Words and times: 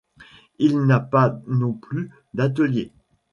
Il 0.57 0.79
n'a 0.87 0.99
pas 0.99 1.39
non 1.45 1.73
plus 1.73 2.09
d'atelier. 2.33 2.91